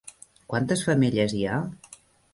Quantes 0.53 0.81
femelles 0.89 1.37
hi 1.41 1.45
ha? 1.51 1.63